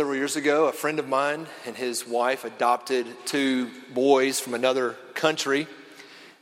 [0.00, 4.92] Several years ago, a friend of mine and his wife adopted two boys from another
[5.12, 5.66] country.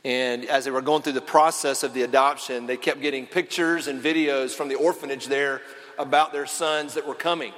[0.05, 3.87] And as they were going through the process of the adoption, they kept getting pictures
[3.87, 5.61] and videos from the orphanage there
[5.97, 7.51] about their sons that were coming.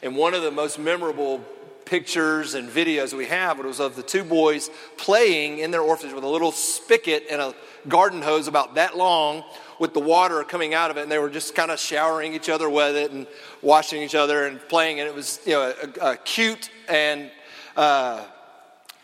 [0.00, 1.38] And one of the most memorable
[1.86, 6.22] pictures and videos we have was of the two boys playing in their orphanage with
[6.22, 7.52] a little spigot and a
[7.88, 9.44] garden hose about that long
[9.78, 12.48] with the water coming out of it, and they were just kind of showering each
[12.48, 13.26] other with it and
[13.62, 15.00] washing each other and playing.
[15.00, 17.30] And it was, you know, a, a cute and
[17.76, 18.24] uh,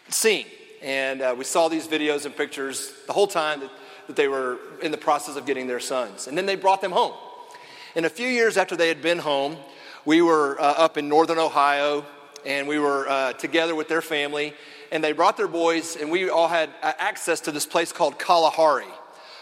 [0.08, 0.46] scene.
[0.82, 3.70] And uh, we saw these videos and pictures the whole time that,
[4.06, 6.28] that they were in the process of getting their sons.
[6.28, 7.14] And then they brought them home.
[7.96, 9.56] And a few years after they had been home,
[10.04, 12.04] we were uh, up in northern Ohio,
[12.46, 14.54] and we were uh, together with their family.
[14.90, 18.86] And they brought their boys, and we all had access to this place called Kalahari.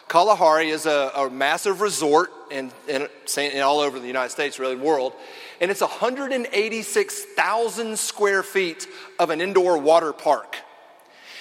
[0.09, 4.77] Kalahari is a, a massive resort in, in, in, all over the United States, really,
[4.77, 5.13] world.
[5.61, 8.87] And it's 186,000 square feet
[9.19, 10.57] of an indoor water park.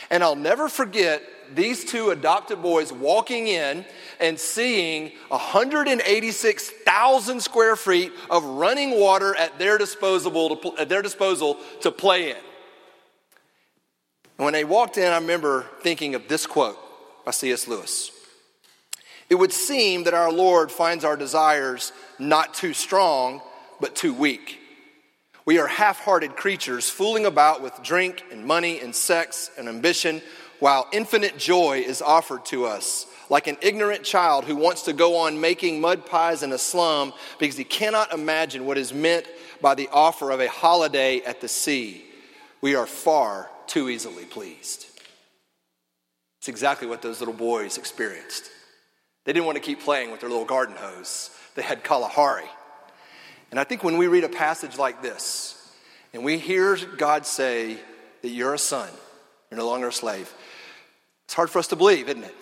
[0.09, 1.21] And I'll never forget
[1.53, 3.85] these two adopted boys walking in
[4.19, 11.57] and seeing 186,000 square feet of running water at their, disposable to, at their disposal
[11.81, 12.37] to play in.
[14.37, 16.77] And when they walked in, I remember thinking of this quote
[17.25, 17.67] by C.S.
[17.67, 18.11] Lewis.
[19.29, 23.41] It would seem that our Lord finds our desires not too strong,
[23.79, 24.59] but too weak.
[25.45, 30.21] We are half hearted creatures fooling about with drink and money and sex and ambition,
[30.59, 35.17] while infinite joy is offered to us, like an ignorant child who wants to go
[35.17, 39.27] on making mud pies in a slum because he cannot imagine what is meant
[39.61, 42.05] by the offer of a holiday at the sea.
[42.61, 44.85] We are far too easily pleased.
[46.39, 48.49] It's exactly what those little boys experienced.
[49.23, 51.31] They didn't want to keep playing with their little garden hose.
[51.55, 52.49] They had Kalahari.
[53.51, 55.51] And I think when we read a passage like this,
[56.13, 57.77] and we hear God say
[58.21, 58.89] that you're a son,
[59.49, 60.31] you're no longer a slave,
[61.25, 62.35] it's hard for us to believe, isn't it?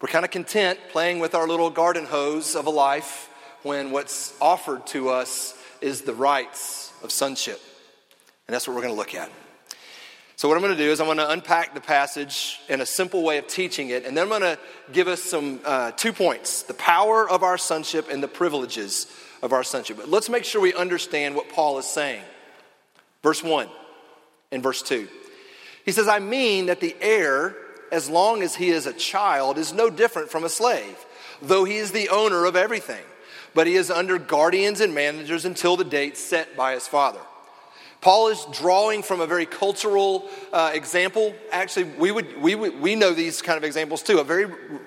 [0.00, 3.30] We're kind of content playing with our little garden hose of a life
[3.62, 7.60] when what's offered to us is the rights of sonship.
[8.46, 9.30] And that's what we're going to look at.
[10.36, 12.86] So, what I'm going to do is I'm going to unpack the passage in a
[12.86, 14.58] simple way of teaching it, and then I'm going to
[14.92, 19.06] give us some uh, two points the power of our sonship and the privileges
[19.40, 19.96] of our sonship.
[19.96, 22.22] But let's make sure we understand what Paul is saying.
[23.22, 23.66] Verse 1
[24.52, 25.08] and verse 2.
[25.86, 27.56] He says, I mean that the heir,
[27.90, 30.98] as long as he is a child, is no different from a slave,
[31.40, 33.04] though he is the owner of everything.
[33.54, 37.20] But he is under guardians and managers until the date set by his father.
[38.06, 41.34] Paul is drawing from a very cultural uh, example.
[41.50, 44.20] Actually, we, would, we, would, we know these kind of examples too.
[44.20, 44.46] A very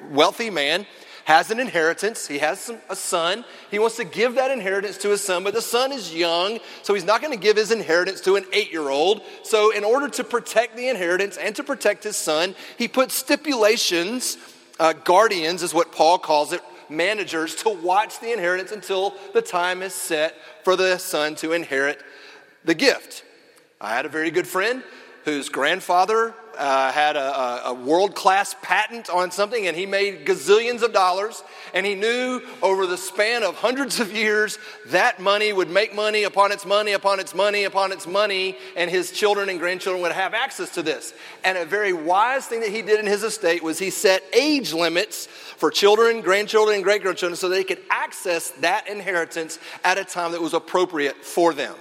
[0.09, 0.85] wealthy man
[1.25, 2.25] has an inheritance.
[2.27, 3.43] He has some, a son.
[3.71, 6.93] He wants to give that inheritance to his son, but the son is young, so
[6.93, 9.21] he's not going to give his inheritance to an eight year old.
[9.43, 14.37] So, in order to protect the inheritance and to protect his son, he puts stipulations,
[14.79, 19.81] uh, guardians is what Paul calls it, managers, to watch the inheritance until the time
[19.81, 22.01] is set for the son to inherit
[22.65, 23.23] the gift.
[23.81, 24.83] I had a very good friend
[25.25, 30.81] whose grandfather uh, had a, a world class patent on something and he made gazillions
[30.81, 31.43] of dollars.
[31.73, 34.57] And he knew over the span of hundreds of years
[34.87, 38.89] that money would make money upon its money, upon its money, upon its money, and
[38.89, 41.13] his children and grandchildren would have access to this.
[41.43, 44.73] And a very wise thing that he did in his estate was he set age
[44.73, 50.03] limits for children, grandchildren, and great grandchildren so they could access that inheritance at a
[50.03, 51.75] time that was appropriate for them.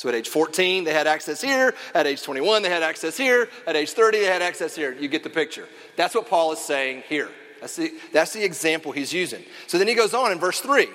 [0.00, 1.74] So at age 14, they had access here.
[1.94, 3.50] At age 21, they had access here.
[3.66, 4.94] At age 30, they had access here.
[4.94, 5.68] You get the picture.
[5.94, 7.28] That's what Paul is saying here.
[7.60, 9.44] That's the, that's the example he's using.
[9.66, 10.88] So then he goes on in verse 3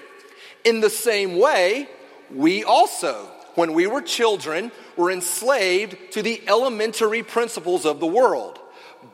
[0.64, 1.88] In the same way,
[2.32, 8.58] we also, when we were children, were enslaved to the elementary principles of the world.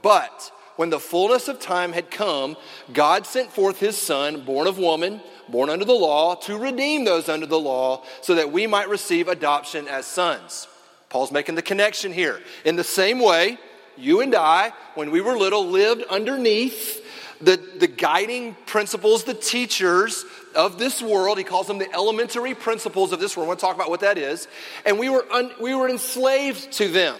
[0.01, 2.57] But when the fullness of time had come,
[2.93, 7.29] God sent forth his Son, born of woman, born under the law, to redeem those
[7.29, 10.67] under the law, so that we might receive adoption as sons.
[11.09, 12.39] Paul's making the connection here.
[12.63, 13.57] In the same way,
[13.97, 17.05] you and I, when we were little, lived underneath
[17.41, 20.23] the, the guiding principles, the teachers
[20.55, 21.37] of this world.
[21.37, 23.47] He calls them the elementary principles of this world.
[23.47, 24.47] I want to talk about what that is.
[24.85, 27.19] And we were, un, we were enslaved to them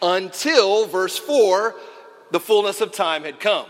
[0.00, 1.74] until, verse 4,
[2.30, 3.66] the fullness of time had come.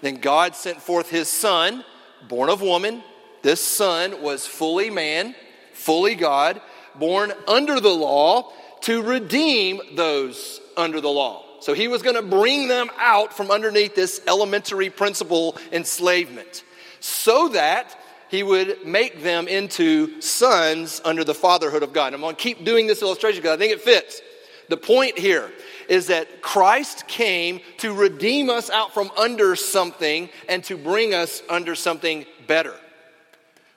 [0.00, 1.84] Then God sent forth his son,
[2.28, 3.02] born of woman.
[3.42, 5.34] This son was fully man,
[5.72, 6.60] fully God,
[6.94, 8.52] born under the law
[8.82, 11.44] to redeem those under the law.
[11.60, 16.62] So he was going to bring them out from underneath this elementary principle enslavement
[17.00, 17.98] so that
[18.28, 22.14] he would make them into sons under the fatherhood of God.
[22.14, 24.20] I'm going to keep doing this illustration because I think it fits.
[24.68, 25.50] The point here
[25.88, 31.42] is that Christ came to redeem us out from under something and to bring us
[31.48, 32.74] under something better.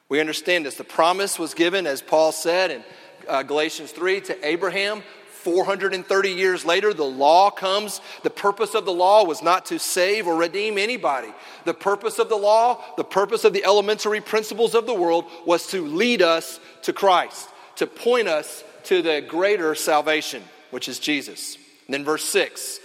[0.10, 0.76] We understand this.
[0.76, 2.84] The promise was given, as Paul said in
[3.30, 8.00] uh, Galatians 3, to Abraham 430 years later, the law comes.
[8.22, 11.30] The purpose of the law was not to save or redeem anybody.
[11.66, 15.68] The purpose of the law, the purpose of the elementary principles of the world was
[15.68, 21.58] to lead us to Christ, to point us to the greater salvation, which is Jesus.
[21.92, 22.80] And then verse 6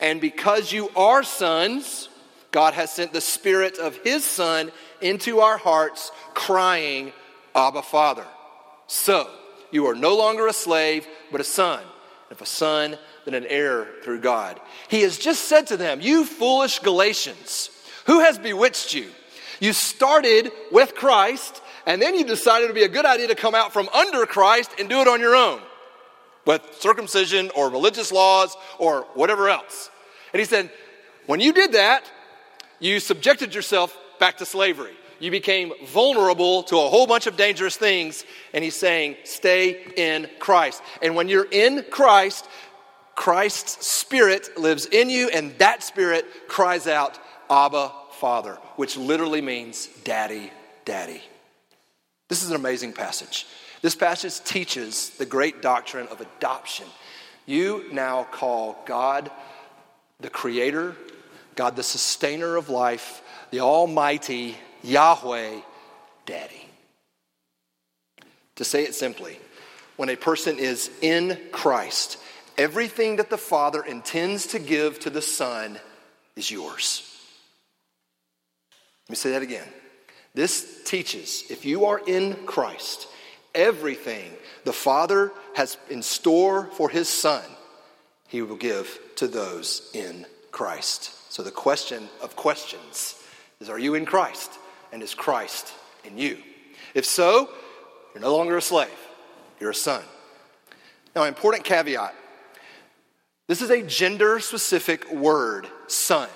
[0.00, 2.08] And because you are sons,
[2.50, 7.12] God has sent the Spirit of His Son into our hearts, crying,
[7.54, 8.26] Abba, Father.
[8.88, 9.30] So,
[9.70, 11.80] you are no longer a slave, but a son.
[12.28, 14.60] If a son, then an heir through God.
[14.88, 17.70] He has just said to them, You foolish Galatians,
[18.06, 19.12] who has bewitched you?
[19.60, 23.36] You started with Christ, and then you decided it would be a good idea to
[23.36, 25.60] come out from under Christ and do it on your own
[26.48, 29.90] with circumcision or religious laws or whatever else.
[30.32, 30.70] And he said,
[31.26, 32.10] When you did that,
[32.80, 37.76] you subjected yourself back to slavery you became vulnerable to a whole bunch of dangerous
[37.76, 38.24] things.
[38.52, 40.80] And he's saying, stay in Christ.
[41.02, 42.48] And when you're in Christ,
[43.16, 47.18] Christ's Spirit lives in you, and that Spirit cries out,
[47.50, 50.52] Abba, Father, which literally means daddy,
[50.84, 51.22] daddy.
[52.28, 53.46] This is an amazing passage.
[53.80, 56.86] This passage teaches the great doctrine of adoption.
[57.46, 59.30] You now call God
[60.20, 60.96] the Creator,
[61.54, 65.60] God the Sustainer of life, the Almighty, Yahweh,
[66.26, 66.68] Daddy.
[68.56, 69.38] To say it simply,
[69.96, 72.18] when a person is in Christ,
[72.56, 75.78] everything that the Father intends to give to the Son
[76.34, 77.04] is yours.
[79.06, 79.66] Let me say that again.
[80.34, 83.08] This teaches if you are in Christ,
[83.58, 84.30] everything
[84.64, 87.44] the Father has in store for his Son,
[88.26, 91.32] he will give to those in Christ.
[91.32, 93.22] So the question of questions
[93.60, 94.58] is Are you in Christ?
[94.92, 95.72] and is Christ
[96.04, 96.38] in you?
[96.94, 97.50] If so,
[98.14, 98.88] you're no longer a slave,
[99.60, 100.02] you're a son.
[101.14, 102.14] Now, an important caveat
[103.46, 106.28] this is a gender specific word, son.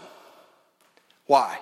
[1.26, 1.58] Why?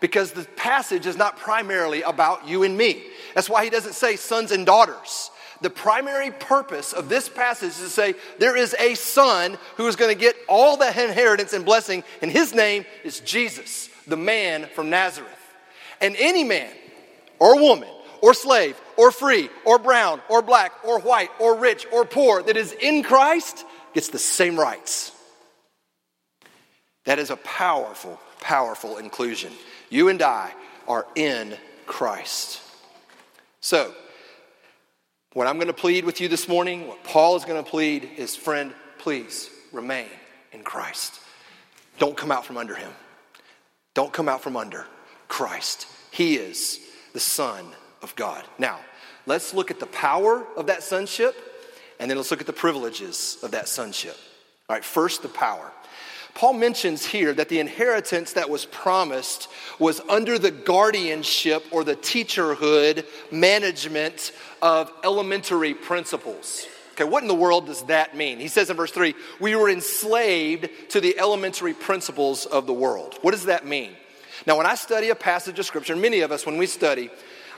[0.00, 3.02] Because the passage is not primarily about you and me.
[3.34, 5.30] That's why he doesn't say sons and daughters.
[5.60, 9.96] The primary purpose of this passage is to say there is a son who is
[9.96, 14.68] going to get all the inheritance and blessing, and his name is Jesus, the man
[14.74, 15.32] from Nazareth.
[16.00, 16.70] And any man
[17.40, 17.88] or woman
[18.20, 22.56] or slave or free or brown or black or white or rich or poor that
[22.56, 25.12] is in Christ gets the same rights.
[27.08, 29.50] That is a powerful, powerful inclusion.
[29.88, 30.52] You and I
[30.86, 32.60] are in Christ.
[33.62, 33.94] So,
[35.32, 38.10] what I'm going to plead with you this morning, what Paul is going to plead
[38.18, 40.08] is friend, please remain
[40.52, 41.18] in Christ.
[41.98, 42.92] Don't come out from under him.
[43.94, 44.84] Don't come out from under.
[45.28, 45.86] Christ.
[46.10, 46.78] He is
[47.14, 47.64] the Son
[48.02, 48.44] of God.
[48.58, 48.80] Now,
[49.24, 51.34] let's look at the power of that sonship,
[51.98, 54.18] and then let's look at the privileges of that sonship.
[54.68, 55.72] All right, first, the power.
[56.38, 59.48] Paul mentions here that the inheritance that was promised
[59.80, 64.30] was under the guardianship or the teacherhood management
[64.62, 66.64] of elementary principles.
[66.92, 68.38] Okay, what in the world does that mean?
[68.38, 73.18] He says in verse 3 we were enslaved to the elementary principles of the world.
[73.22, 73.90] What does that mean?
[74.46, 77.10] Now, when I study a passage of Scripture, many of us, when we study,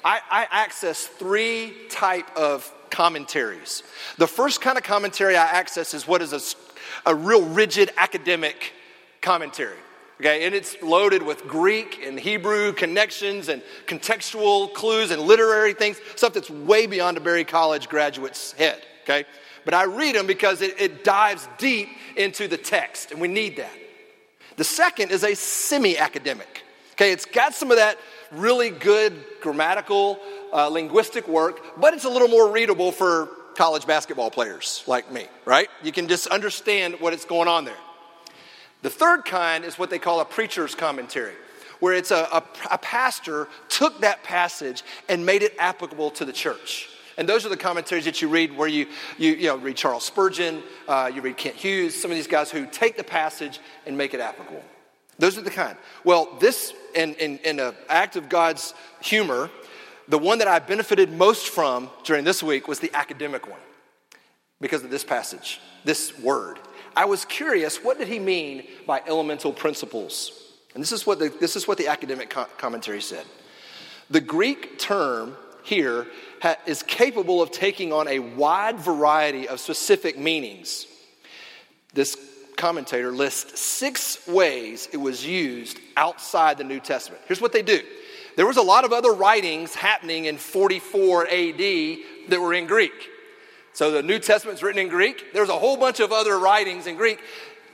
[0.03, 3.83] I, I access three type of commentaries.
[4.17, 6.41] The first kind of commentary I access is what is a,
[7.07, 8.73] a real rigid academic
[9.21, 9.77] commentary.
[10.21, 15.99] Okay, and it's loaded with Greek and Hebrew connections and contextual clues and literary things,
[16.15, 18.83] stuff that's way beyond a Berry College graduate's head.
[19.05, 19.25] Okay,
[19.65, 23.57] but I read them because it, it dives deep into the text, and we need
[23.57, 23.73] that.
[24.57, 26.65] The second is a semi academic.
[26.93, 27.97] Okay, it's got some of that
[28.31, 30.19] really good grammatical,
[30.53, 35.27] uh, linguistic work, but it's a little more readable for college basketball players like me,
[35.45, 35.69] right?
[35.83, 37.77] You can just understand what is going on there.
[38.83, 41.35] The third kind is what they call a preacher's commentary,
[41.81, 46.33] where it's a, a, a pastor took that passage and made it applicable to the
[46.33, 46.89] church.
[47.19, 48.87] And those are the commentaries that you read where you,
[49.19, 52.51] you, you know, read Charles Spurgeon, uh, you read Kent Hughes, some of these guys
[52.51, 54.65] who take the passage and make it applicable.
[55.19, 55.77] Those are the kind.
[56.03, 59.51] Well, this, in, in, in an act of God's humor,
[60.11, 63.61] the one that I benefited most from during this week was the academic one
[64.61, 66.59] because of this passage, this word.
[66.97, 70.33] I was curious, what did he mean by elemental principles?
[70.75, 73.25] And this is what the, this is what the academic commentary said.
[74.11, 76.09] The Greek term here
[76.43, 80.87] ha- is capable of taking on a wide variety of specific meanings.
[81.95, 82.17] This
[82.57, 87.23] commentator lists six ways it was used outside the New Testament.
[87.27, 87.81] Here's what they do
[88.41, 91.59] there was a lot of other writings happening in 44 AD
[92.31, 93.11] that were in Greek.
[93.75, 95.35] So the New Testament's written in Greek.
[95.35, 97.21] There's a whole bunch of other writings in Greek.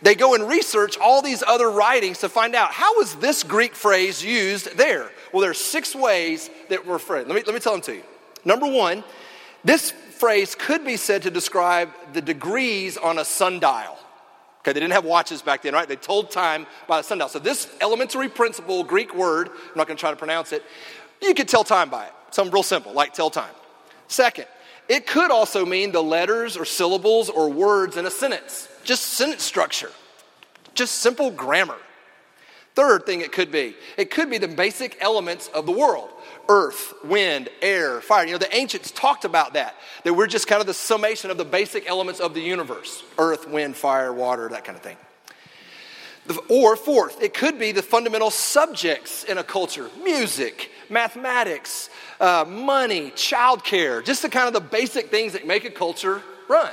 [0.02, 3.76] They go and research all these other writings to find out how was this Greek
[3.76, 5.12] phrase used there.
[5.32, 7.28] Well, there's six ways that were phrased.
[7.28, 8.02] Let me, let me tell them to you.
[8.44, 9.04] Number one,
[9.62, 13.96] this phrase could be said to describe the degrees on a sundial.
[14.66, 15.86] Okay, they didn't have watches back then, right?
[15.86, 17.28] They told time by the sundial.
[17.28, 20.64] So this elementary principle, Greek word, I'm not going to try to pronounce it,
[21.22, 22.12] you could tell time by it.
[22.32, 23.54] Something real simple, like tell time.
[24.08, 24.46] Second,
[24.88, 29.44] it could also mean the letters or syllables or words in a sentence, just sentence
[29.44, 29.92] structure,
[30.74, 31.78] just simple grammar.
[32.76, 36.10] Third thing it could be, it could be the basic elements of the world
[36.48, 38.24] earth, wind, air, fire.
[38.24, 41.38] You know, the ancients talked about that, that we're just kind of the summation of
[41.38, 44.96] the basic elements of the universe earth, wind, fire, water, that kind of thing.
[46.48, 51.88] Or fourth, it could be the fundamental subjects in a culture music, mathematics,
[52.20, 56.72] uh, money, childcare, just the kind of the basic things that make a culture run.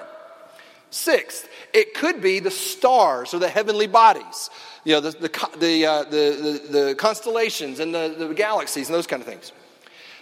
[0.90, 4.50] Sixth, it could be the stars or the heavenly bodies,
[4.84, 8.96] you know, the, the, the, uh, the, the, the, constellations and the, the galaxies and
[8.96, 9.52] those kind of things.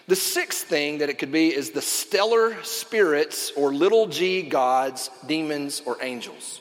[0.07, 5.09] The sixth thing that it could be is the stellar spirits or little g gods,
[5.25, 6.59] demons, or angels.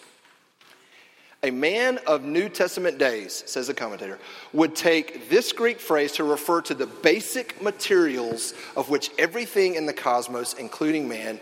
[1.43, 4.19] A man of New Testament days, says the commentator,
[4.53, 9.87] would take this Greek phrase to refer to the basic materials of which everything in
[9.87, 11.41] the cosmos, including man,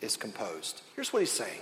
[0.00, 0.82] is composed.
[0.96, 1.60] Here's what he's saying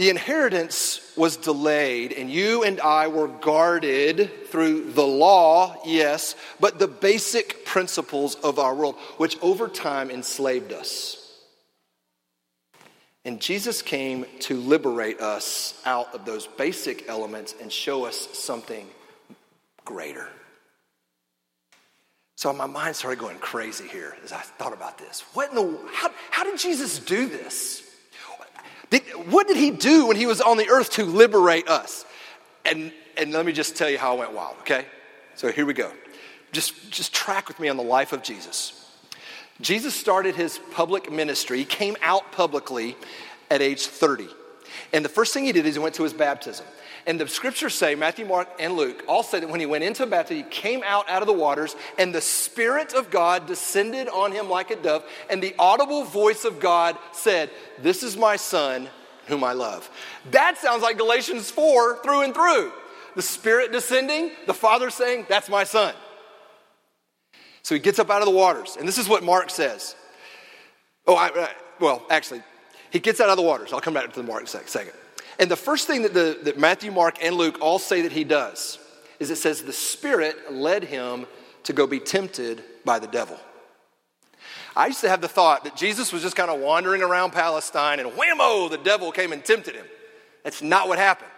[0.00, 6.78] The inheritance was delayed, and you and I were guarded through the law, yes, but
[6.78, 11.18] the basic principles of our world, which over time enslaved us.
[13.26, 18.86] And Jesus came to liberate us out of those basic elements and show us something
[19.84, 20.28] greater.
[22.36, 25.22] So my mind started going crazy here as I thought about this.
[25.34, 27.86] What in the how, how did Jesus do this?
[28.90, 32.04] Did, what did he do when he was on the earth to liberate us?
[32.64, 34.86] And and let me just tell you how I went wild, okay?
[35.34, 35.92] So here we go.
[36.52, 38.76] Just just track with me on the life of Jesus.
[39.60, 42.96] Jesus started his public ministry, he came out publicly
[43.50, 44.28] at age 30.
[44.92, 46.66] And the first thing he did is he went to his baptism.
[47.06, 50.04] And the scriptures say, Matthew, Mark, and Luke all say that when he went into
[50.06, 54.32] baptism, he came out out of the waters, and the Spirit of God descended on
[54.32, 57.50] him like a dove, and the audible voice of God said,
[57.80, 58.88] This is my son
[59.26, 59.88] whom I love.
[60.30, 62.72] That sounds like Galatians 4 through and through.
[63.16, 65.94] The Spirit descending, the Father saying, That's my son.
[67.62, 68.76] So he gets up out of the waters.
[68.78, 69.94] And this is what Mark says.
[71.06, 72.42] Oh, I, I, well, actually,
[72.90, 73.72] he gets out of the waters.
[73.72, 74.92] I'll come back to the Mark in a second.
[75.38, 78.24] And the first thing that, the, that Matthew, Mark, and Luke all say that he
[78.24, 78.78] does
[79.18, 81.26] is it says the Spirit led him
[81.64, 83.38] to go be tempted by the devil.
[84.76, 88.00] I used to have the thought that Jesus was just kind of wandering around Palestine
[88.00, 89.86] and whammo, the devil came and tempted him.
[90.44, 91.30] That's not what happened.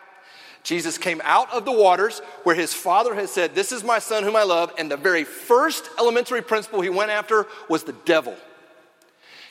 [0.62, 4.22] Jesus came out of the waters where his father had said, This is my son
[4.22, 4.72] whom I love.
[4.78, 8.36] And the very first elementary principle he went after was the devil.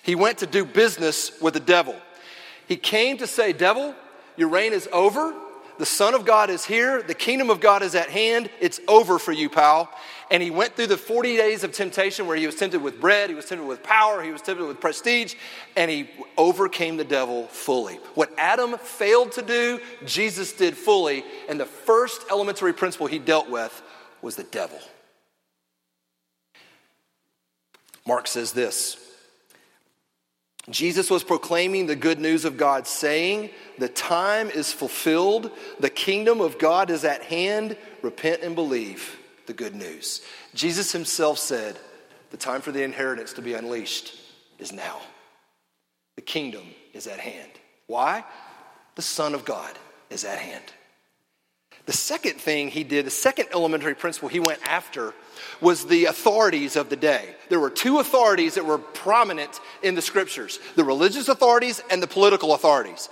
[0.04, 1.96] He went to do business with the devil.
[2.68, 3.94] He came to say, Devil,
[4.38, 5.34] your reign is over.
[5.78, 7.02] The Son of God is here.
[7.02, 8.50] The kingdom of God is at hand.
[8.60, 9.90] It's over for you, pal.
[10.30, 13.30] And he went through the 40 days of temptation where he was tempted with bread,
[13.30, 15.36] he was tempted with power, he was tempted with prestige,
[15.76, 17.96] and he overcame the devil fully.
[18.16, 21.26] What Adam failed to do, Jesus did fully.
[21.50, 23.82] And the first elementary principle he dealt with
[24.22, 24.80] was the devil.
[28.06, 29.11] Mark says this
[30.70, 33.50] Jesus was proclaiming the good news of God, saying,
[33.80, 37.76] The time is fulfilled, the kingdom of God is at hand.
[38.02, 40.22] Repent and believe the good news.
[40.54, 41.78] Jesus himself said,
[42.30, 44.16] The time for the inheritance to be unleashed
[44.60, 45.00] is now.
[46.16, 46.64] The kingdom
[46.94, 47.52] is at hand.
[47.88, 48.24] Why?
[48.96, 49.78] The Son of God
[50.10, 50.74] is at hand.
[51.92, 55.14] The second thing he did, the second elementary principle he went after
[55.60, 57.36] was the authorities of the day.
[57.50, 62.08] There were two authorities that were prominent in the scriptures the religious authorities and the
[62.08, 63.10] political authorities.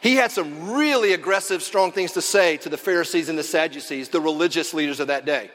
[0.00, 4.10] He had some really aggressive, strong things to say to the Pharisees and the Sadducees,
[4.10, 5.50] the religious leaders of that day.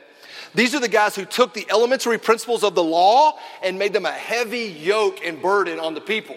[0.54, 4.06] These are the guys who took the elementary principles of the law and made them
[4.06, 6.36] a heavy yoke and burden on the people.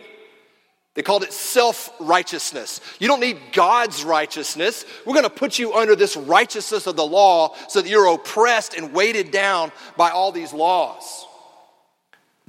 [0.99, 2.81] They called it self righteousness.
[2.99, 4.85] You don't need God's righteousness.
[5.07, 8.75] We're going to put you under this righteousness of the law so that you're oppressed
[8.75, 11.25] and weighted down by all these laws.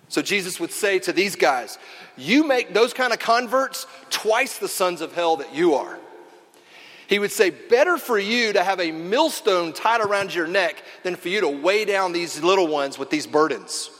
[0.08, 1.78] So Jesus would say to these guys,
[2.18, 6.00] You make those kind of converts twice the sons of hell that you are.
[7.06, 11.16] He would say, Better for you to have a millstone tied around your neck than
[11.16, 13.92] for you to weigh down these little ones with these burdens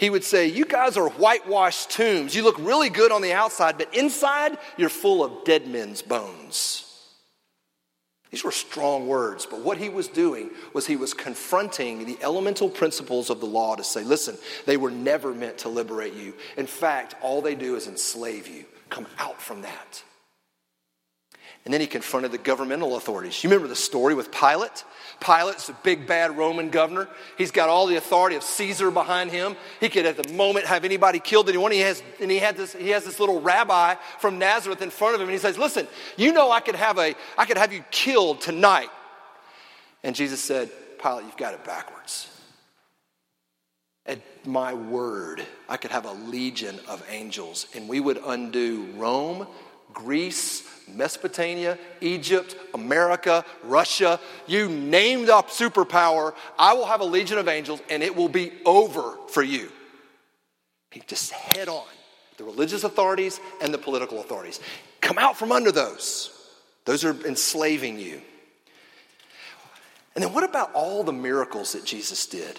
[0.00, 2.34] he would say, You guys are whitewashed tombs.
[2.34, 6.86] You look really good on the outside, but inside, you're full of dead men's bones.
[8.30, 12.70] These were strong words, but what he was doing was he was confronting the elemental
[12.70, 16.32] principles of the law to say, listen, they were never meant to liberate you.
[16.56, 18.64] In fact, all they do is enslave you.
[18.88, 20.02] Come out from that.
[21.64, 23.44] And then he confronted the governmental authorities.
[23.44, 24.84] You remember the story with Pilate?
[25.20, 27.06] Pilate's a big bad Roman governor.
[27.36, 29.56] He's got all the authority of Caesar behind him.
[29.78, 31.70] He could at the moment have anybody killed anyone.
[31.70, 35.14] He has, and he, had this, he has this little rabbi from Nazareth in front
[35.14, 35.28] of him.
[35.28, 35.86] And he says, Listen,
[36.16, 38.88] you know I could have, a, I could have you killed tonight.
[40.02, 40.70] And Jesus said,
[41.02, 42.28] Pilate, you've got it backwards.
[44.06, 49.46] At my word, I could have a legion of angels, and we would undo Rome,
[49.92, 57.48] Greece, Mesopotamia, Egypt, America, Russia, you name the superpower, I will have a legion of
[57.48, 59.70] angels and it will be over for you.
[60.90, 61.86] He just head on
[62.36, 64.60] the religious authorities and the political authorities.
[65.00, 66.30] Come out from under those.
[66.84, 68.20] Those are enslaving you.
[70.14, 72.58] And then what about all the miracles that Jesus did?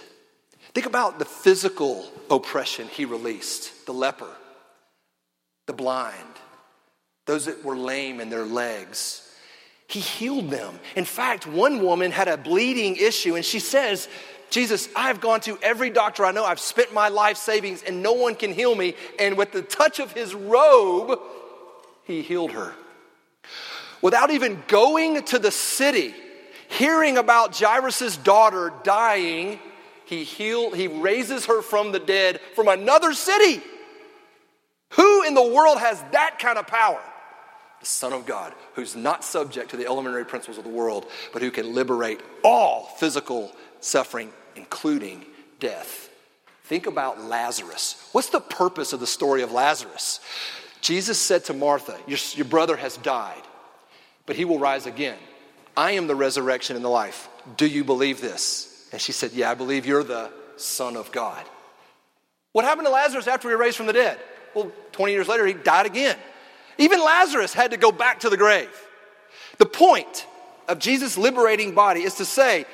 [0.73, 4.29] Think about the physical oppression he released the leper,
[5.67, 6.15] the blind,
[7.31, 9.25] those that were lame in their legs.
[9.87, 10.77] He healed them.
[10.97, 14.09] In fact, one woman had a bleeding issue, and she says,
[14.49, 16.43] Jesus, I've gone to every doctor I know.
[16.43, 18.95] I've spent my life savings, and no one can heal me.
[19.17, 21.21] And with the touch of his robe,
[22.03, 22.73] he healed her.
[24.01, 26.13] Without even going to the city,
[26.67, 29.57] hearing about Jairus' daughter dying,
[30.03, 33.61] he healed, he raises her from the dead from another city.
[34.95, 37.01] Who in the world has that kind of power?
[37.81, 41.41] The Son of God, who's not subject to the elementary principles of the world, but
[41.41, 45.25] who can liberate all physical suffering, including
[45.59, 46.09] death.
[46.65, 48.07] Think about Lazarus.
[48.13, 50.21] What's the purpose of the story of Lazarus?
[50.79, 53.41] Jesus said to Martha, Your, your brother has died,
[54.25, 55.17] but he will rise again.
[55.75, 57.29] I am the resurrection and the life.
[57.57, 58.87] Do you believe this?
[58.91, 61.43] And she said, Yeah, I believe you're the Son of God.
[62.51, 64.19] What happened to Lazarus after he raised from the dead?
[64.53, 66.17] Well, 20 years later, he died again.
[66.77, 68.69] Even Lazarus had to go back to the grave.
[69.57, 70.25] The point
[70.67, 72.65] of Jesus' liberating body is to say,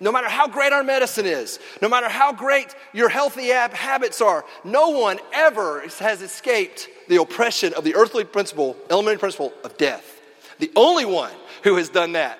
[0.00, 4.44] no matter how great our medicine is, no matter how great your healthy habits are,
[4.64, 10.20] no one ever has escaped the oppression of the earthly principle, elementary principle of death.
[10.58, 12.38] The only one who has done that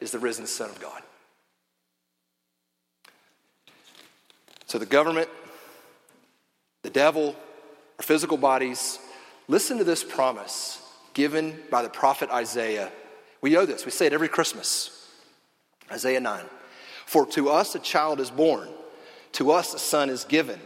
[0.00, 1.02] is the risen Son of God.
[4.66, 5.28] So the government,
[6.82, 7.36] the devil,
[7.98, 8.98] our physical bodies,
[9.48, 10.80] Listen to this promise
[11.12, 12.90] given by the prophet Isaiah.
[13.40, 15.08] We know this, we say it every Christmas.
[15.90, 16.44] Isaiah 9.
[17.06, 18.68] For to us a child is born,
[19.32, 20.58] to us a son is given.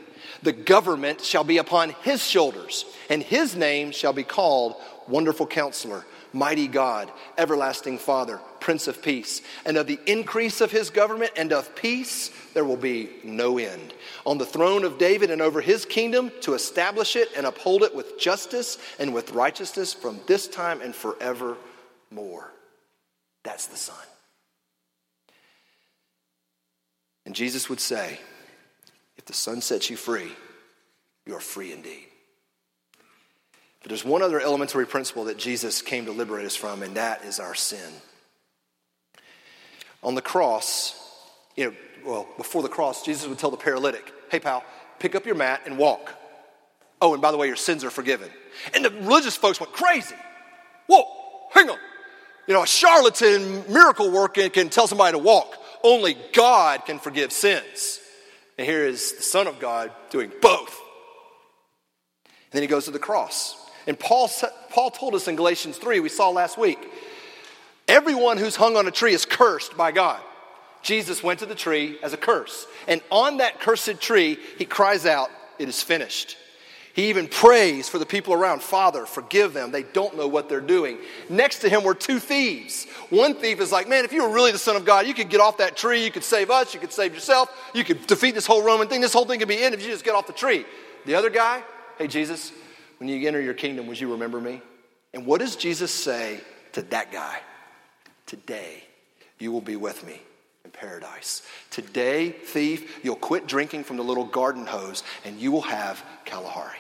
[0.43, 4.77] The government shall be upon his shoulders, and his name shall be called
[5.09, 9.43] Wonderful Counselor mighty God, everlasting Father, Prince of Peace.
[9.65, 13.95] And of the increase of his government and of peace, there will be no end.
[14.25, 17.95] On the throne of David and over his kingdom, to establish it and uphold it
[17.95, 22.53] with justice and with righteousness from this time and forevermore.
[23.45, 23.97] That's the Son.
[27.25, 28.19] And Jesus would say,
[29.17, 30.33] if the Son sets you free,
[31.27, 32.07] you are free indeed.
[33.89, 37.25] But there's one other elementary principle that Jesus came to liberate us from, and that
[37.25, 37.91] is our sin.
[40.03, 40.95] On the cross,
[41.57, 41.75] you know,
[42.05, 44.63] well, before the cross, Jesus would tell the paralytic, hey, pal,
[44.99, 46.15] pick up your mat and walk.
[47.01, 48.29] Oh, and by the way, your sins are forgiven.
[48.75, 50.17] And the religious folks went crazy.
[50.87, 51.07] Whoa,
[51.53, 51.79] hang on.
[52.47, 55.57] You know, a charlatan miracle worker can tell somebody to walk.
[55.83, 58.01] Only God can forgive sins.
[58.59, 60.79] And here is the Son of God doing both.
[62.27, 63.65] And then he goes to the cross.
[63.89, 64.31] And Paul,
[64.69, 66.79] Paul told us in Galatians 3, we saw last week,
[67.89, 70.21] everyone who's hung on a tree is cursed by God.
[70.83, 72.67] Jesus went to the tree as a curse.
[72.87, 76.37] And on that cursed tree, he cries out, It is finished.
[76.93, 79.71] He even prays for the people around Father, forgive them.
[79.71, 80.99] They don't know what they're doing.
[81.31, 82.87] Next to him were two thieves.
[83.09, 85.31] One thief is like, Man, if you were really the Son of God, you could
[85.31, 86.05] get off that tree.
[86.05, 86.75] You could save us.
[86.75, 87.51] You could save yourself.
[87.73, 89.01] You could defeat this whole Roman thing.
[89.01, 90.67] This whole thing could be ended if you just get off the tree.
[91.07, 91.63] The other guy,
[91.97, 92.53] Hey, Jesus,
[92.99, 94.61] when you enter your kingdom, would you remember me?
[95.15, 96.41] And what does Jesus say
[96.73, 97.41] to that guy?
[98.27, 98.85] Today,
[99.39, 100.21] you will be with me
[100.65, 101.43] in paradise.
[101.71, 106.79] Today, thief, you'll quit drinking from the little garden hose and you will have Kalahari.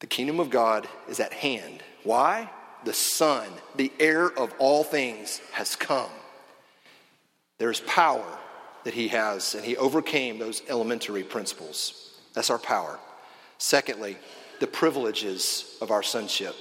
[0.00, 1.82] The kingdom of God is at hand.
[2.02, 2.50] Why?
[2.84, 6.10] The Son, the heir of all things, has come.
[7.58, 8.26] There's power
[8.82, 12.11] that he has, and he overcame those elementary principles.
[12.34, 12.98] That's our power.
[13.58, 14.16] Secondly,
[14.60, 16.54] the privileges of our sonship.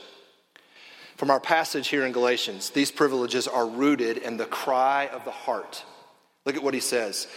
[1.17, 5.31] From our passage here in Galatians, these privileges are rooted in the cry of the
[5.31, 5.83] heart.
[6.45, 7.27] Look at what he says.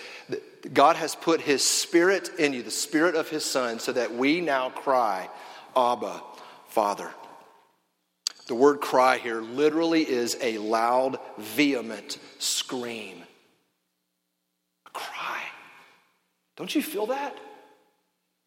[0.72, 4.40] God has put his spirit in you, the spirit of his son, so that we
[4.40, 5.28] now cry,
[5.76, 6.22] Abba,
[6.68, 7.10] Father.
[8.46, 13.22] The word cry here literally is a loud, vehement scream.
[14.86, 15.42] A cry.
[16.56, 17.36] Don't you feel that?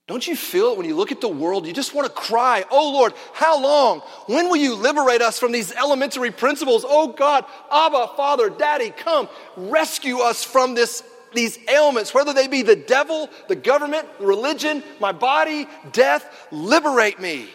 [0.08, 1.68] Don't you feel it when you look at the world?
[1.68, 4.00] You just want to cry, Oh Lord, how long?
[4.28, 6.86] When will you liberate us from these elementary principles?
[6.88, 12.62] Oh God, Abba, Father, Daddy, come, rescue us from this, these ailments, whether they be
[12.62, 17.50] the devil, the government, religion, my body, death, liberate me.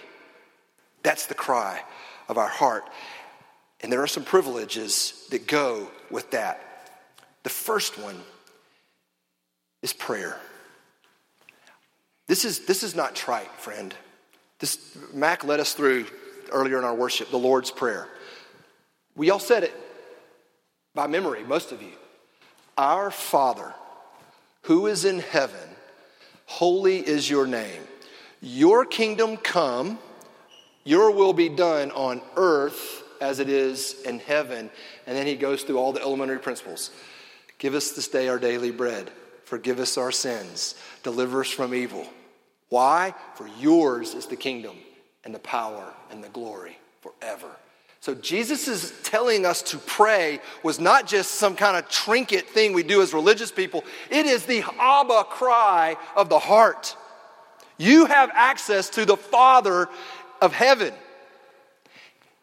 [1.02, 1.82] That's the cry
[2.28, 2.84] of our heart.
[3.80, 6.60] And there are some privileges that go with that.
[7.44, 8.20] The first one
[9.80, 10.38] is prayer.
[12.32, 13.94] This is, this is not trite, friend.
[14.58, 16.06] This, Mac led us through
[16.50, 18.08] earlier in our worship the Lord's Prayer.
[19.14, 19.74] We all said it
[20.94, 21.92] by memory, most of you.
[22.78, 23.74] Our Father,
[24.62, 25.76] who is in heaven,
[26.46, 27.82] holy is your name.
[28.40, 29.98] Your kingdom come,
[30.84, 34.70] your will be done on earth as it is in heaven.
[35.06, 36.92] And then he goes through all the elementary principles.
[37.58, 39.10] Give us this day our daily bread.
[39.44, 40.76] Forgive us our sins.
[41.02, 42.08] Deliver us from evil.
[42.72, 43.12] Why?
[43.34, 44.78] For yours is the kingdom
[45.24, 47.50] and the power and the glory forever.
[48.00, 52.72] So Jesus is telling us to pray was not just some kind of trinket thing
[52.72, 53.84] we do as religious people.
[54.08, 56.96] It is the Abba cry of the heart.
[57.76, 59.90] You have access to the Father
[60.40, 60.94] of heaven.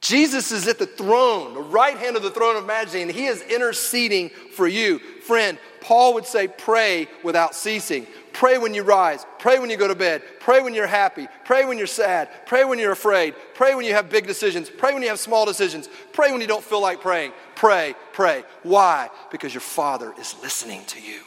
[0.01, 3.25] Jesus is at the throne, the right hand of the throne of majesty, and he
[3.25, 4.99] is interceding for you.
[4.99, 8.07] Friend, Paul would say, pray without ceasing.
[8.31, 9.25] Pray when you rise.
[9.39, 10.21] Pray when you go to bed.
[10.39, 11.27] Pray when you're happy.
[11.43, 12.29] Pray when you're sad.
[12.45, 13.35] Pray when you're afraid.
[13.53, 14.69] Pray when you have big decisions.
[14.69, 15.89] Pray when you have small decisions.
[16.13, 17.33] Pray when you don't feel like praying.
[17.55, 18.43] Pray, pray.
[18.63, 19.09] Why?
[19.31, 21.19] Because your Father is listening to you.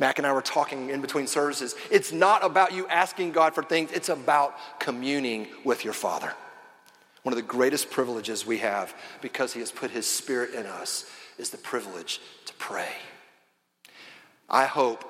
[0.00, 1.76] Mac and I were talking in between services.
[1.90, 6.32] It's not about you asking God for things, it's about communing with your Father.
[7.28, 11.04] One of the greatest privileges we have because He has put His Spirit in us
[11.36, 12.88] is the privilege to pray.
[14.48, 15.04] I hope,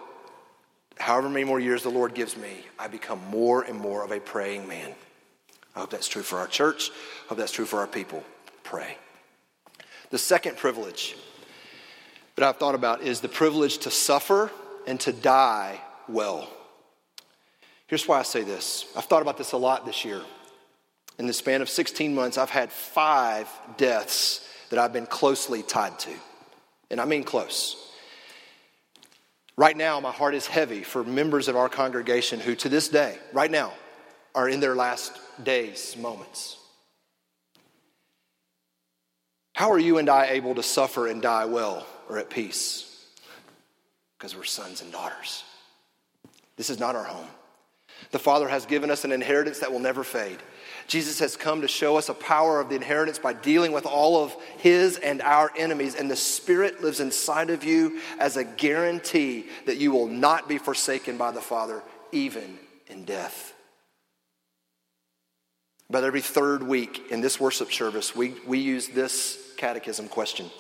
[0.99, 4.19] however many more years the Lord gives me, I become more and more of a
[4.19, 4.97] praying man.
[5.77, 6.91] I hope that's true for our church.
[6.91, 8.25] I hope that's true for our people.
[8.65, 8.97] Pray.
[10.11, 11.15] The second privilege
[12.35, 14.51] that I've thought about is the privilege to suffer
[14.89, 16.51] and to die well.
[17.87, 18.87] Here's why I say this.
[18.97, 20.23] I've thought about this a lot this year.
[21.19, 25.99] In the span of 16 months, I've had five deaths that I've been closely tied
[26.01, 26.11] to.
[26.91, 27.77] And I mean close.
[29.57, 33.19] Right now, my heart is heavy for members of our congregation who, to this day,
[33.33, 33.73] right now,
[34.35, 36.57] are in their last days, moments.
[39.55, 43.07] How are you and I able to suffer and die well or at peace?
[44.17, 45.43] Because we're sons and daughters.
[46.57, 47.27] This is not our home.
[48.11, 50.39] The Father has given us an inheritance that will never fade.
[50.87, 54.25] Jesus has come to show us a power of the inheritance by dealing with all
[54.25, 55.95] of his and our enemies.
[55.95, 60.57] And the Spirit lives inside of you as a guarantee that you will not be
[60.57, 63.53] forsaken by the Father, even in death.
[65.91, 70.51] But every third week in this worship service, we, we use this catechism question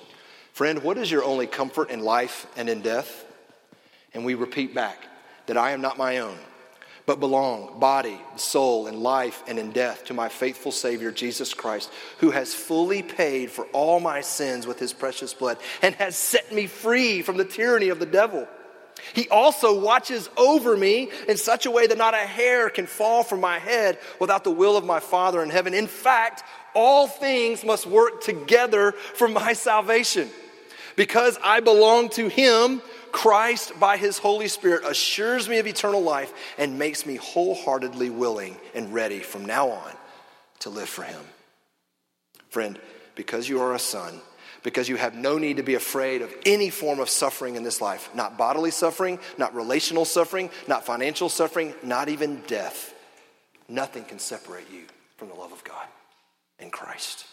[0.52, 3.24] Friend, what is your only comfort in life and in death?
[4.12, 4.98] And we repeat back
[5.46, 6.36] that I am not my own
[7.08, 11.90] but belong, body, soul, and life, and in death, to my faithful Savior, Jesus Christ,
[12.18, 16.52] who has fully paid for all my sins with his precious blood and has set
[16.52, 18.46] me free from the tyranny of the devil.
[19.14, 23.22] He also watches over me in such a way that not a hair can fall
[23.22, 25.72] from my head without the will of my Father in heaven.
[25.72, 26.42] In fact,
[26.74, 30.28] all things must work together for my salvation.
[30.94, 36.32] Because I belong to Him, Christ, by his Holy Spirit, assures me of eternal life
[36.58, 39.92] and makes me wholeheartedly willing and ready from now on
[40.60, 41.20] to live for him.
[42.50, 42.78] Friend,
[43.14, 44.20] because you are a son,
[44.62, 47.80] because you have no need to be afraid of any form of suffering in this
[47.80, 52.94] life not bodily suffering, not relational suffering, not financial suffering, not even death.
[53.68, 54.84] Nothing can separate you
[55.16, 55.86] from the love of God
[56.58, 57.26] in Christ.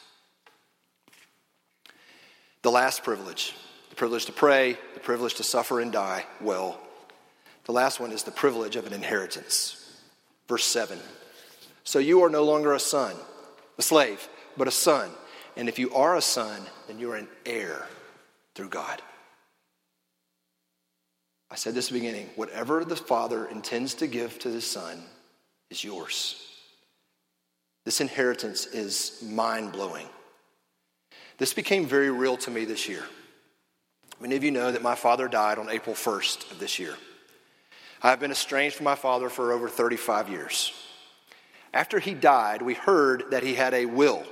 [2.62, 3.54] The last privilege
[3.96, 6.78] the privilege to pray, the privilege to suffer and die well.
[7.64, 10.02] The last one is the privilege of an inheritance.
[10.50, 11.00] Verse 7.
[11.86, 13.16] So you are no longer a son,
[13.78, 14.28] a slave,
[14.58, 15.10] but a son.
[15.56, 17.88] And if you are a son, then you are an heir
[18.54, 19.02] through God.
[21.50, 25.02] I said this at the beginning whatever the Father intends to give to the Son
[25.70, 26.36] is yours.
[27.86, 30.10] This inheritance is mind blowing.
[31.38, 33.06] This became very real to me this year.
[34.20, 36.96] Many of you know that my father died on April 1st of this year.
[38.02, 40.72] I've been estranged from my father for over 35 years.
[41.74, 44.24] After he died, we heard that he had a will.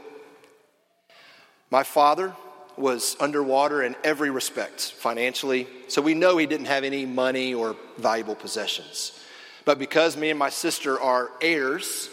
[1.69, 2.33] My father
[2.77, 7.75] was underwater in every respect, financially, so we know he didn't have any money or
[7.97, 9.19] valuable possessions.
[9.65, 12.09] But because me and my sister are heirs,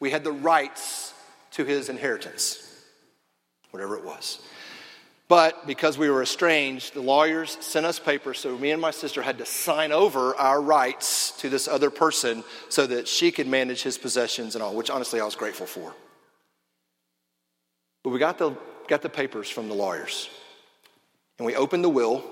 [0.00, 1.12] we had the rights
[1.52, 2.66] to his inheritance,
[3.70, 4.40] whatever it was.
[5.30, 9.22] But because we were estranged, the lawyers sent us papers, so me and my sister
[9.22, 13.84] had to sign over our rights to this other person so that she could manage
[13.84, 15.94] his possessions and all, which honestly I was grateful for.
[18.02, 18.56] But we got the,
[18.88, 20.28] got the papers from the lawyers,
[21.38, 22.24] and we opened the will,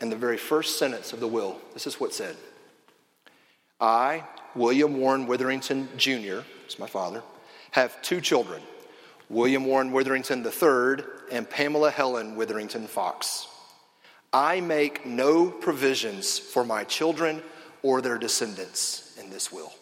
[0.00, 2.36] and the very first sentence of the will, this is what said
[3.78, 7.22] I, William Warren Witherington Jr., is my father,
[7.72, 8.62] have two children.
[9.28, 13.48] William Warren Witherington III, and Pamela Helen Witherington Fox.
[14.32, 17.42] I make no provisions for my children
[17.82, 19.72] or their descendants in this will.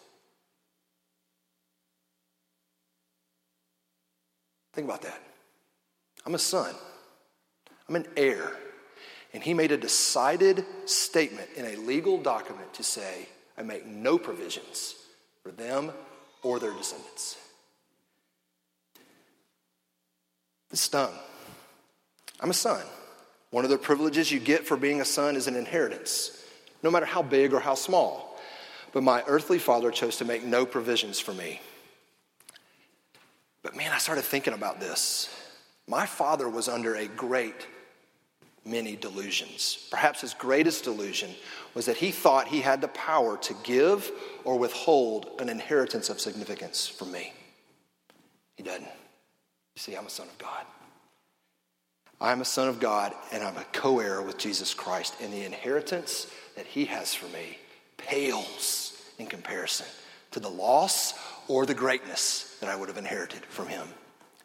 [4.73, 5.21] Think about that.
[6.25, 6.73] I'm a son,
[7.87, 8.51] I'm an heir.
[9.33, 13.27] And he made a decided statement in a legal document to say,
[13.57, 14.95] I make no provisions
[15.43, 15.91] for them
[16.41, 17.37] or their descendants.
[20.75, 21.13] It stung.
[22.41, 22.83] I'm a son.
[23.49, 26.43] One of the privileges you get for being a son is an inheritance,
[26.83, 28.37] no matter how big or how small.
[28.91, 31.61] But my earthly father chose to make no provisions for me.
[33.63, 35.33] But man, I started thinking about this.
[35.87, 37.67] My father was under a great
[38.65, 39.87] many delusions.
[39.89, 41.29] Perhaps his greatest delusion
[41.73, 44.11] was that he thought he had the power to give
[44.43, 47.31] or withhold an inheritance of significance from me.
[48.57, 48.89] He doesn't.
[49.75, 50.65] See, I'm a son of God.
[52.21, 55.15] I'm a son of God and I'm a co heir with Jesus Christ.
[55.21, 57.57] And the inheritance that he has for me
[57.97, 59.87] pales in comparison
[60.31, 61.13] to the loss
[61.47, 63.87] or the greatness that I would have inherited from him.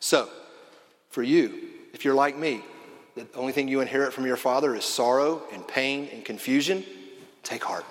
[0.00, 0.28] So,
[1.08, 2.62] for you, if you're like me,
[3.16, 6.84] the only thing you inherit from your father is sorrow and pain and confusion,
[7.42, 7.84] take heart.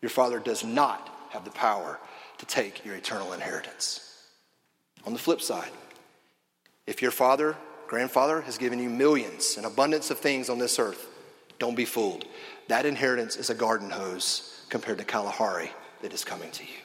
[0.00, 1.98] Your father does not have the power
[2.38, 4.28] to take your eternal inheritance.
[5.04, 5.70] On the flip side,
[6.86, 11.06] if your father, grandfather, has given you millions and abundance of things on this earth,
[11.58, 12.26] don't be fooled.
[12.68, 15.70] That inheritance is a garden hose compared to Kalahari
[16.02, 16.78] that is coming to you.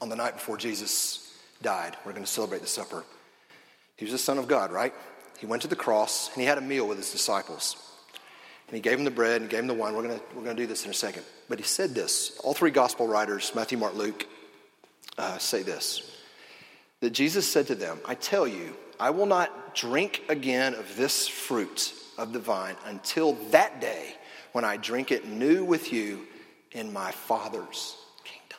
[0.00, 3.04] On the night before Jesus died, we're going to celebrate the supper.
[3.96, 4.92] He was the Son of God, right?
[5.38, 7.76] He went to the cross and he had a meal with his disciples.
[8.68, 9.94] And he gave him the bread and gave him the wine.
[9.94, 11.22] We're going to, we're to do this in a second.
[11.48, 12.38] But he said this.
[12.42, 14.26] All three gospel writers, Matthew, Mark, Luke,
[15.18, 16.12] uh, say this
[17.00, 21.28] that Jesus said to them, I tell you, I will not drink again of this
[21.28, 24.14] fruit of the vine until that day
[24.52, 26.26] when I drink it new with you
[26.72, 28.58] in my Father's kingdom.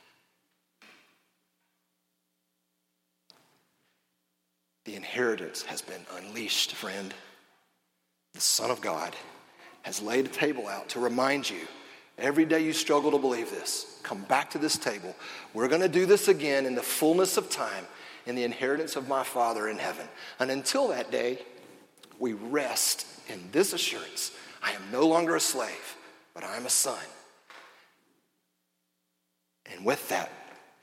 [4.85, 7.13] The inheritance has been unleashed, friend.
[8.35, 9.15] The Son of God
[9.83, 11.67] has laid a table out to remind you
[12.17, 13.99] every day you struggle to believe this.
[14.03, 15.15] Come back to this table.
[15.53, 17.85] We're going to do this again in the fullness of time
[18.25, 20.07] in the inheritance of my Father in heaven.
[20.39, 21.39] And until that day,
[22.19, 25.95] we rest in this assurance I am no longer a slave,
[26.33, 26.99] but I am a son.
[29.71, 30.31] And with that,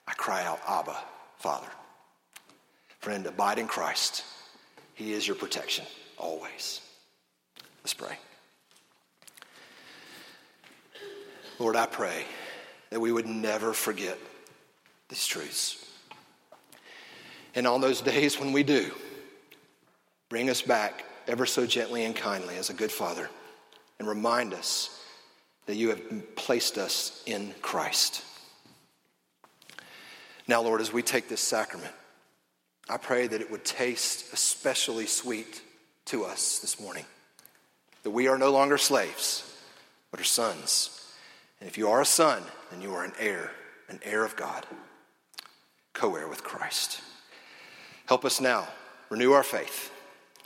[0.07, 0.97] I cry out, Abba,
[1.39, 1.69] Father.
[3.01, 4.25] Friend, abide in Christ.
[4.95, 5.85] He is your protection
[6.17, 6.81] always.
[7.83, 8.17] Let's pray.
[11.59, 12.25] Lord, I pray
[12.91, 14.19] that we would never forget
[15.09, 15.85] these truths.
[17.55, 18.91] And on those days when we do,
[20.29, 23.31] bring us back ever so gently and kindly as a good father
[23.99, 25.01] and remind us
[25.67, 28.23] that you have placed us in Christ.
[30.47, 31.93] Now, Lord, as we take this sacrament,
[32.89, 35.63] I pray that it would taste especially sweet
[36.07, 37.07] to us this morning.
[38.03, 39.59] That we are no longer slaves,
[40.11, 41.04] but are sons.
[41.61, 43.51] And if you are a son, then you are an heir,
[43.89, 44.67] an heir of God,
[45.93, 47.01] co heir with Christ.
[48.07, 48.69] Help us now,
[49.09, 49.91] renew our faith.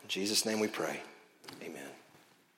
[0.03, 1.01] In Jesus' name we pray.